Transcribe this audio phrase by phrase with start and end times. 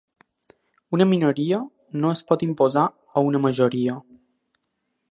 [0.97, 1.59] Una minoria
[2.01, 4.03] no es pot imposar a una majoria.